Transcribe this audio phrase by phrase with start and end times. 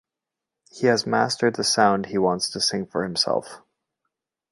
[0.71, 3.61] He has mastered the sound he wants to sing for himself.